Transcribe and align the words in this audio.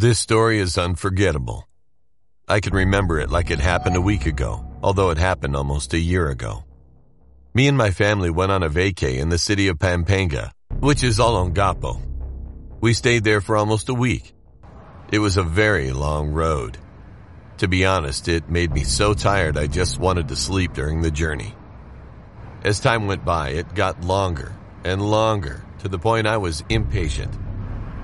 This 0.00 0.18
story 0.18 0.60
is 0.60 0.78
unforgettable. 0.78 1.68
I 2.48 2.60
can 2.60 2.72
remember 2.72 3.20
it 3.20 3.28
like 3.28 3.50
it 3.50 3.58
happened 3.58 3.96
a 3.96 4.00
week 4.00 4.24
ago, 4.24 4.64
although 4.82 5.10
it 5.10 5.18
happened 5.18 5.54
almost 5.54 5.92
a 5.92 5.98
year 5.98 6.30
ago. 6.30 6.64
Me 7.52 7.68
and 7.68 7.76
my 7.76 7.90
family 7.90 8.30
went 8.30 8.50
on 8.50 8.62
a 8.62 8.70
vacay 8.70 9.18
in 9.18 9.28
the 9.28 9.36
city 9.36 9.68
of 9.68 9.78
Pampanga, 9.78 10.52
which 10.78 11.04
is 11.04 11.18
Olongapo. 11.18 12.00
We 12.80 12.94
stayed 12.94 13.24
there 13.24 13.42
for 13.42 13.58
almost 13.58 13.90
a 13.90 13.94
week. 13.94 14.32
It 15.12 15.18
was 15.18 15.36
a 15.36 15.42
very 15.42 15.92
long 15.92 16.30
road. 16.30 16.78
To 17.58 17.68
be 17.68 17.84
honest, 17.84 18.26
it 18.26 18.48
made 18.48 18.72
me 18.72 18.84
so 18.84 19.12
tired 19.12 19.58
I 19.58 19.66
just 19.66 19.98
wanted 19.98 20.28
to 20.28 20.34
sleep 20.34 20.72
during 20.72 21.02
the 21.02 21.10
journey. 21.10 21.54
As 22.64 22.80
time 22.80 23.06
went 23.06 23.26
by, 23.26 23.50
it 23.50 23.74
got 23.74 24.02
longer 24.02 24.56
and 24.82 25.02
longer 25.02 25.62
to 25.80 25.88
the 25.88 25.98
point 25.98 26.26
I 26.26 26.38
was 26.38 26.64
impatient. 26.70 27.36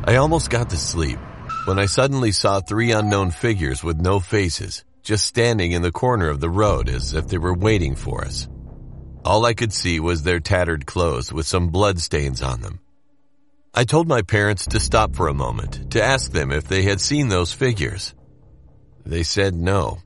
I 0.05 0.16
almost 0.16 0.50
got 0.50 0.69
to 0.69 0.77
sleep 0.77 1.19
when 1.66 1.79
I 1.80 1.87
suddenly 1.87 2.30
saw 2.30 2.61
three 2.61 2.93
unknown 2.93 3.33
figures 3.33 3.83
with 3.83 4.01
no 4.01 4.20
faces 4.20 4.84
just 5.02 5.27
standing 5.27 5.73
in 5.73 5.83
the 5.83 5.92
corner 5.92 6.29
of 6.29 6.41
the 6.41 6.51
road 6.51 6.89
as 6.89 7.12
if 7.12 7.27
they 7.27 7.39
were 7.39 7.55
waiting 7.55 7.97
for 7.97 8.25
us. 8.25 8.48
All 9.25 9.45
I 9.45 9.55
could 9.55 9.73
see 9.73 9.98
was 9.98 10.23
their 10.23 10.39
tattered 10.39 10.87
clothes 10.87 11.33
with 11.33 11.47
some 11.47 11.69
blood 11.69 12.01
stains 12.01 12.41
on 12.41 12.61
them. 12.61 12.79
I 13.75 13.84
told 13.84 14.06
my 14.06 14.23
parents 14.23 14.66
to 14.69 14.80
stop 14.80 15.16
for 15.16 15.27
a 15.27 15.34
moment 15.34 15.91
to 15.92 16.02
ask 16.02 16.30
them 16.30 16.52
if 16.52 16.69
they 16.69 16.83
had 16.83 17.01
seen 17.01 17.29
those 17.29 17.52
figures. 17.52 18.14
They 19.05 19.25
said 19.25 19.55
no. 19.55 19.98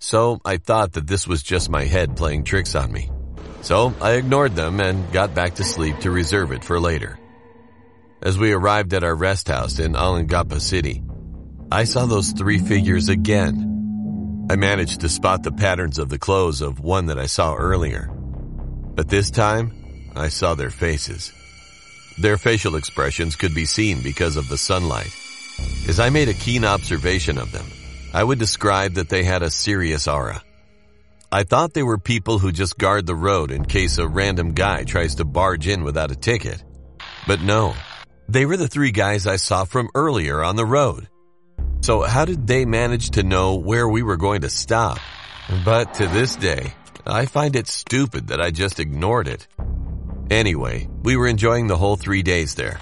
So 0.00 0.40
I 0.44 0.56
thought 0.56 0.92
that 0.92 1.06
this 1.06 1.26
was 1.26 1.42
just 1.42 1.70
my 1.70 1.84
head 1.84 2.16
playing 2.16 2.44
tricks 2.44 2.74
on 2.74 2.92
me. 2.92 3.10
So 3.62 3.94
I 4.00 4.12
ignored 4.12 4.54
them 4.56 4.80
and 4.80 5.12
got 5.12 5.34
back 5.34 5.54
to 5.56 5.64
sleep 5.64 5.98
to 6.00 6.10
reserve 6.10 6.52
it 6.52 6.64
for 6.64 6.78
later. 6.80 7.18
As 8.20 8.38
we 8.38 8.52
arrived 8.52 8.94
at 8.94 9.04
our 9.04 9.14
rest 9.14 9.48
house 9.48 9.78
in 9.78 9.92
Olongapo 9.92 10.60
City, 10.60 11.02
I 11.70 11.84
saw 11.84 12.06
those 12.06 12.32
three 12.32 12.58
figures 12.58 13.08
again 13.08 13.68
I 14.50 14.56
managed 14.56 15.00
to 15.00 15.10
spot 15.10 15.42
the 15.42 15.52
patterns 15.52 15.98
of 15.98 16.08
the 16.08 16.18
clothes 16.18 16.62
of 16.62 16.80
one 16.80 17.06
that 17.06 17.18
I 17.18 17.26
saw 17.26 17.54
earlier. 17.54 18.08
But 18.10 19.08
this 19.08 19.30
time, 19.30 20.10
I 20.16 20.28
saw 20.28 20.54
their 20.54 20.70
faces. 20.70 21.32
Their 22.16 22.38
facial 22.38 22.76
expressions 22.76 23.36
could 23.36 23.54
be 23.54 23.66
seen 23.66 24.02
because 24.02 24.38
of 24.38 24.48
the 24.48 24.56
sunlight. 24.56 25.14
As 25.86 26.00
I 26.00 26.08
made 26.08 26.30
a 26.30 26.34
keen 26.34 26.64
observation 26.64 27.36
of 27.36 27.52
them, 27.52 27.66
I 28.14 28.24
would 28.24 28.38
describe 28.38 28.94
that 28.94 29.10
they 29.10 29.22
had 29.22 29.42
a 29.42 29.50
serious 29.50 30.08
aura. 30.08 30.42
I 31.30 31.42
thought 31.42 31.74
they 31.74 31.82
were 31.82 31.98
people 31.98 32.38
who 32.38 32.50
just 32.50 32.78
guard 32.78 33.04
the 33.06 33.14
road 33.14 33.50
in 33.50 33.66
case 33.66 33.98
a 33.98 34.08
random 34.08 34.52
guy 34.54 34.84
tries 34.84 35.16
to 35.16 35.26
barge 35.26 35.68
in 35.68 35.84
without 35.84 36.10
a 36.10 36.16
ticket. 36.16 36.64
But 37.26 37.42
no, 37.42 37.74
they 38.28 38.44
were 38.44 38.56
the 38.56 38.68
three 38.68 38.90
guys 38.90 39.26
I 39.26 39.36
saw 39.36 39.64
from 39.64 39.88
earlier 39.94 40.42
on 40.42 40.56
the 40.56 40.66
road. 40.66 41.08
So 41.80 42.02
how 42.02 42.24
did 42.24 42.46
they 42.46 42.64
manage 42.64 43.10
to 43.10 43.22
know 43.22 43.54
where 43.54 43.88
we 43.88 44.02
were 44.02 44.16
going 44.16 44.42
to 44.42 44.50
stop? 44.50 44.98
But 45.64 45.94
to 45.94 46.06
this 46.06 46.36
day, 46.36 46.74
I 47.06 47.24
find 47.24 47.56
it 47.56 47.66
stupid 47.66 48.28
that 48.28 48.40
I 48.40 48.50
just 48.50 48.80
ignored 48.80 49.28
it. 49.28 49.46
Anyway, 50.30 50.88
we 51.02 51.16
were 51.16 51.26
enjoying 51.26 51.68
the 51.68 51.76
whole 51.76 51.96
three 51.96 52.22
days 52.22 52.54
there. 52.54 52.78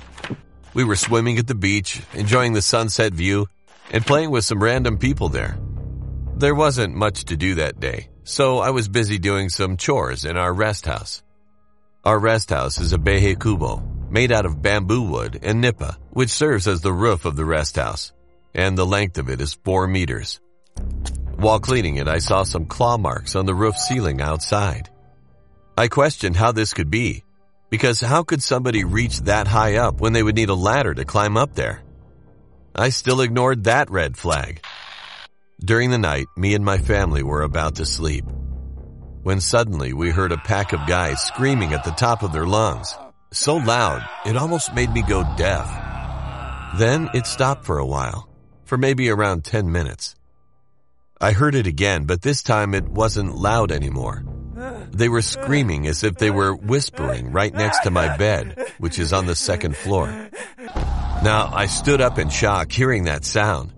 We 0.75 0.83
were 0.83 0.97
swimming 0.97 1.39
at 1.39 1.47
the 1.47 1.55
beach, 1.55 2.03
enjoying 2.13 2.53
the 2.53 2.63
sunset 2.63 3.13
view, 3.13 3.47
and 3.93 4.05
playing 4.05 4.31
with 4.31 4.45
some 4.45 4.63
random 4.63 4.99
people 4.99 5.29
there. 5.29 5.57
There 6.37 6.55
wasn't 6.55 6.97
much 6.97 7.27
to 7.27 7.37
do 7.37 7.55
that 7.55 7.79
day, 7.79 8.09
so 8.25 8.59
I 8.59 8.71
was 8.71 8.89
busy 8.89 9.19
doing 9.19 9.49
some 9.49 9.77
chores 9.77 10.25
in 10.25 10.37
our 10.37 10.53
rest 10.53 10.87
house. 10.87 11.23
Our 12.05 12.19
rest 12.19 12.51
house 12.51 12.79
is 12.79 12.93
a 12.93 12.99
bahay 12.99 13.41
kubo, 13.41 13.96
made 14.11 14.33
out 14.33 14.47
of 14.47 14.62
bamboo 14.62 15.03
wood 15.03 15.39
and 15.43 15.61
nipa, 15.61 15.99
which 16.11 16.31
serves 16.31 16.67
as 16.67 16.81
the 16.81 16.93
roof 16.93 17.25
of 17.25 17.37
the 17.37 17.45
rest 17.45 17.77
house 17.77 18.12
and 18.57 18.77
the 18.77 18.87
length 18.87 19.19
of 19.19 19.29
it 19.29 19.41
is 19.41 19.59
four 19.65 19.87
meters. 19.87 20.41
While 21.37 21.61
cleaning 21.61 21.97
it, 21.97 22.09
I 22.09 22.19
saw 22.19 22.43
some 22.43 22.65
claw 22.65 22.97
marks 22.97 23.37
on 23.37 23.44
the 23.44 23.55
roof 23.55 23.77
ceiling 23.77 24.22
outside. 24.22 24.89
I 25.77 25.89
questioned 25.89 26.37
how 26.37 26.53
this 26.53 26.72
could 26.72 26.91
be, 26.91 27.22
because 27.69 28.00
how 28.00 28.22
could 28.22 28.43
somebody 28.43 28.84
reach 28.84 29.21
that 29.21 29.47
high 29.47 29.77
up 29.77 30.00
when 30.00 30.15
they 30.15 30.23
would 30.23 30.34
need 30.34 30.49
a 30.49 30.55
ladder 30.55 30.94
to 30.94 31.05
climb 31.05 31.37
up 31.37 31.55
there? 31.55 31.83
I 32.75 32.88
still 32.88 33.21
ignored 33.21 33.65
that 33.65 33.91
red 33.91 34.17
flag. 34.17 34.65
During 35.61 35.91
the 35.91 35.99
night, 35.99 36.27
me 36.37 36.55
and 36.55 36.65
my 36.65 36.78
family 36.78 37.23
were 37.23 37.43
about 37.43 37.77
to 37.77 37.84
sleep. 37.84 38.25
When 39.23 39.41
suddenly 39.41 39.93
we 39.93 40.09
heard 40.11 40.33
a 40.33 40.38
pack 40.38 40.73
of 40.73 40.87
guys 40.87 41.21
screaming 41.21 41.75
at 41.75 41.84
the 41.84 41.91
top 41.91 42.23
of 42.23 42.33
their 42.33 42.47
lungs. 42.47 42.97
So 43.37 43.57
loud, 43.57 44.03
it 44.25 44.35
almost 44.35 44.75
made 44.75 44.91
me 44.91 45.03
go 45.03 45.23
deaf. 45.37 45.69
Then 46.79 47.11
it 47.13 47.27
stopped 47.27 47.67
for 47.67 47.79
a 47.79 47.87
while 47.87 48.31
for 48.65 48.79
maybe 48.79 49.11
around 49.11 49.45
10 49.45 49.71
minutes. 49.71 50.15
I 51.21 51.33
heard 51.33 51.55
it 51.55 51.67
again, 51.67 52.05
but 52.05 52.23
this 52.23 52.43
time 52.43 52.73
it 52.73 52.89
wasn't 52.89 53.37
loud 53.37 53.73
anymore. 53.73 54.25
They 54.91 55.11
were 55.11 55.21
screaming 55.21 55.87
as 55.87 56.03
if 56.03 56.17
they 56.17 56.31
were 56.31 56.57
whispering 56.57 57.31
right 57.31 57.53
next 57.53 57.81
to 57.81 57.91
my 57.91 58.17
bed, 58.17 58.73
which 58.79 58.99
is 58.99 59.13
on 59.13 59.27
the 59.27 59.37
second 59.37 59.77
floor. 59.77 60.09
Now, 61.23 61.51
I 61.53 61.67
stood 61.67 62.01
up 62.01 62.19
in 62.19 62.31
shock 62.31 62.73
hearing 62.73 63.05
that 63.05 63.27
sound. 63.27 63.75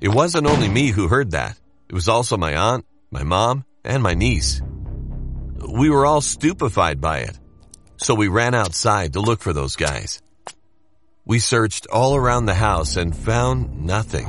It 0.00 0.14
wasn't 0.14 0.46
only 0.46 0.68
me 0.68 0.90
who 0.90 1.08
heard 1.08 1.32
that. 1.32 1.58
It 1.88 1.94
was 1.94 2.08
also 2.08 2.36
my 2.36 2.54
aunt, 2.54 2.86
my 3.10 3.24
mom, 3.24 3.64
and 3.84 4.00
my 4.00 4.14
niece. 4.14 4.62
We 5.68 5.90
were 5.90 6.06
all 6.06 6.20
stupefied 6.20 7.00
by 7.00 7.18
it. 7.22 7.36
So 8.02 8.14
we 8.14 8.28
ran 8.28 8.54
outside 8.54 9.12
to 9.12 9.20
look 9.20 9.42
for 9.42 9.52
those 9.52 9.76
guys. 9.76 10.22
We 11.26 11.38
searched 11.38 11.86
all 11.92 12.16
around 12.16 12.46
the 12.46 12.54
house 12.54 12.96
and 12.96 13.14
found 13.14 13.84
nothing. 13.84 14.26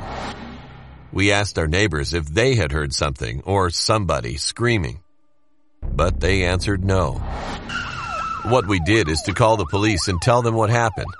We 1.10 1.32
asked 1.32 1.58
our 1.58 1.66
neighbors 1.66 2.12
if 2.12 2.26
they 2.26 2.54
had 2.54 2.70
heard 2.70 2.92
something 2.92 3.42
or 3.46 3.70
somebody 3.70 4.36
screaming, 4.36 5.00
but 5.82 6.20
they 6.20 6.44
answered 6.44 6.84
no. 6.84 7.14
What 8.44 8.68
we 8.68 8.78
did 8.78 9.08
is 9.08 9.22
to 9.22 9.32
call 9.32 9.56
the 9.56 9.64
police 9.64 10.06
and 10.06 10.20
tell 10.20 10.42
them 10.42 10.54
what 10.54 10.68
happened. 10.68 11.12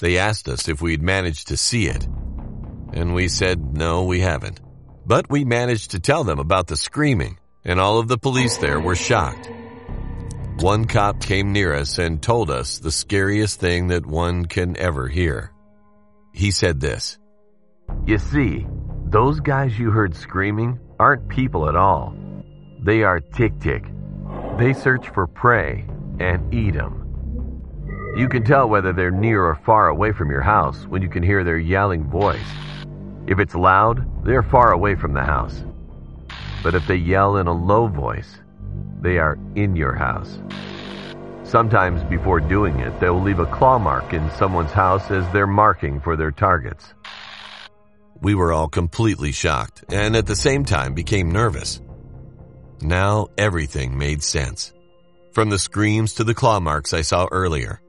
They 0.00 0.18
asked 0.18 0.48
us 0.48 0.68
if 0.68 0.82
we'd 0.82 1.02
managed 1.02 1.48
to 1.48 1.56
see 1.56 1.86
it, 1.86 2.04
and 2.92 3.14
we 3.14 3.28
said 3.28 3.76
no, 3.76 4.04
we 4.04 4.18
haven't. 4.18 4.60
But 5.06 5.30
we 5.30 5.44
managed 5.44 5.92
to 5.92 6.00
tell 6.00 6.24
them 6.24 6.40
about 6.40 6.66
the 6.66 6.76
screaming, 6.76 7.38
and 7.64 7.78
all 7.78 7.98
of 8.00 8.08
the 8.08 8.18
police 8.18 8.56
there 8.56 8.80
were 8.80 8.96
shocked. 8.96 9.48
One 10.60 10.86
cop 10.86 11.20
came 11.20 11.52
near 11.52 11.72
us 11.72 11.98
and 11.98 12.20
told 12.20 12.50
us 12.50 12.80
the 12.80 12.90
scariest 12.90 13.60
thing 13.60 13.88
that 13.88 14.04
one 14.04 14.44
can 14.44 14.76
ever 14.76 15.06
hear. 15.06 15.52
He 16.34 16.50
said 16.50 16.80
this. 16.80 17.16
You 18.06 18.18
see, 18.18 18.66
those 19.06 19.38
guys 19.38 19.78
you 19.78 19.92
heard 19.92 20.16
screaming 20.16 20.80
aren't 20.98 21.28
people 21.28 21.68
at 21.68 21.76
all. 21.76 22.12
They 22.80 23.04
are 23.04 23.20
tiktik. 23.20 23.86
They 24.58 24.72
search 24.72 25.08
for 25.10 25.28
prey 25.28 25.86
and 26.18 26.52
eat 26.52 26.74
them. 26.74 27.04
You 28.16 28.28
can 28.28 28.42
tell 28.42 28.68
whether 28.68 28.92
they're 28.92 29.12
near 29.12 29.44
or 29.44 29.54
far 29.64 29.86
away 29.86 30.10
from 30.10 30.28
your 30.28 30.42
house 30.42 30.86
when 30.88 31.02
you 31.02 31.08
can 31.08 31.22
hear 31.22 31.44
their 31.44 31.58
yelling 31.58 32.02
voice. 32.10 32.50
If 33.28 33.38
it's 33.38 33.54
loud, 33.54 34.24
they're 34.24 34.42
far 34.42 34.72
away 34.72 34.96
from 34.96 35.14
the 35.14 35.22
house. 35.22 35.62
But 36.64 36.74
if 36.74 36.84
they 36.88 36.96
yell 36.96 37.36
in 37.36 37.46
a 37.46 37.52
low 37.52 37.86
voice, 37.86 38.40
they 39.00 39.18
are 39.18 39.38
in 39.54 39.76
your 39.76 39.94
house. 39.94 40.38
Sometimes 41.44 42.04
before 42.04 42.40
doing 42.40 42.78
it, 42.80 43.00
they'll 43.00 43.22
leave 43.22 43.38
a 43.38 43.46
claw 43.46 43.78
mark 43.78 44.12
in 44.12 44.30
someone's 44.32 44.70
house 44.70 45.10
as 45.10 45.26
they're 45.32 45.46
marking 45.46 46.00
for 46.00 46.14
their 46.14 46.30
targets. 46.30 46.92
We 48.20 48.34
were 48.34 48.52
all 48.52 48.68
completely 48.68 49.32
shocked 49.32 49.84
and 49.90 50.14
at 50.14 50.26
the 50.26 50.36
same 50.36 50.64
time 50.64 50.92
became 50.92 51.30
nervous. 51.30 51.80
Now 52.82 53.28
everything 53.38 53.96
made 53.96 54.22
sense. 54.22 54.74
From 55.32 55.48
the 55.48 55.58
screams 55.58 56.14
to 56.14 56.24
the 56.24 56.34
claw 56.34 56.60
marks 56.60 56.92
I 56.92 57.02
saw 57.02 57.28
earlier. 57.30 57.80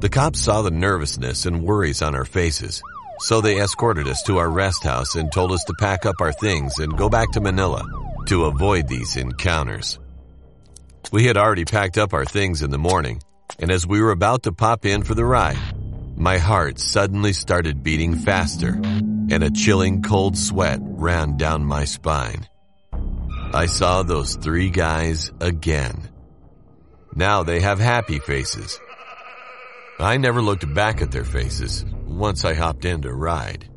The 0.00 0.08
cops 0.08 0.40
saw 0.40 0.62
the 0.62 0.70
nervousness 0.70 1.46
and 1.46 1.62
worries 1.62 2.02
on 2.02 2.14
our 2.14 2.24
faces, 2.24 2.82
so 3.20 3.40
they 3.40 3.60
escorted 3.60 4.08
us 4.08 4.22
to 4.24 4.38
our 4.38 4.50
rest 4.50 4.82
house 4.82 5.14
and 5.14 5.32
told 5.32 5.52
us 5.52 5.64
to 5.64 5.74
pack 5.78 6.04
up 6.04 6.16
our 6.20 6.32
things 6.32 6.80
and 6.80 6.98
go 6.98 7.08
back 7.08 7.30
to 7.32 7.40
Manila 7.40 8.01
to 8.26 8.44
avoid 8.44 8.88
these 8.88 9.16
encounters. 9.16 9.98
We 11.10 11.24
had 11.24 11.36
already 11.36 11.64
packed 11.64 11.98
up 11.98 12.12
our 12.12 12.24
things 12.24 12.62
in 12.62 12.70
the 12.70 12.78
morning, 12.78 13.22
and 13.58 13.70
as 13.70 13.86
we 13.86 14.00
were 14.00 14.12
about 14.12 14.44
to 14.44 14.52
pop 14.52 14.86
in 14.86 15.02
for 15.02 15.14
the 15.14 15.24
ride, 15.24 15.58
my 16.16 16.38
heart 16.38 16.78
suddenly 16.78 17.32
started 17.32 17.82
beating 17.82 18.16
faster, 18.16 18.80
and 18.82 19.42
a 19.42 19.50
chilling 19.50 20.02
cold 20.02 20.36
sweat 20.36 20.78
ran 20.82 21.36
down 21.36 21.64
my 21.64 21.84
spine. 21.84 22.48
I 23.54 23.66
saw 23.66 24.02
those 24.02 24.36
three 24.36 24.70
guys 24.70 25.30
again. 25.40 26.08
Now 27.14 27.42
they 27.42 27.60
have 27.60 27.78
happy 27.78 28.18
faces. 28.18 28.80
I 29.98 30.16
never 30.16 30.40
looked 30.40 30.72
back 30.72 31.02
at 31.02 31.12
their 31.12 31.24
faces 31.24 31.84
once 32.06 32.44
I 32.44 32.54
hopped 32.54 32.84
in 32.84 33.02
to 33.02 33.12
ride. 33.12 33.68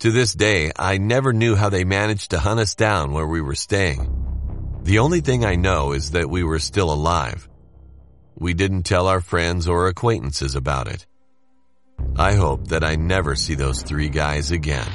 To 0.00 0.12
this 0.12 0.32
day, 0.32 0.70
I 0.78 0.98
never 0.98 1.32
knew 1.32 1.56
how 1.56 1.70
they 1.70 1.82
managed 1.82 2.30
to 2.30 2.38
hunt 2.38 2.60
us 2.60 2.76
down 2.76 3.12
where 3.12 3.26
we 3.26 3.40
were 3.40 3.56
staying. 3.56 4.80
The 4.84 5.00
only 5.00 5.20
thing 5.20 5.44
I 5.44 5.56
know 5.56 5.90
is 5.90 6.12
that 6.12 6.30
we 6.30 6.44
were 6.44 6.60
still 6.60 6.92
alive. 6.92 7.48
We 8.36 8.54
didn't 8.54 8.84
tell 8.84 9.08
our 9.08 9.20
friends 9.20 9.66
or 9.66 9.88
acquaintances 9.88 10.54
about 10.54 10.86
it. 10.86 11.04
I 12.16 12.34
hope 12.34 12.68
that 12.68 12.84
I 12.84 12.94
never 12.94 13.34
see 13.34 13.56
those 13.56 13.82
three 13.82 14.08
guys 14.08 14.52
again. 14.52 14.86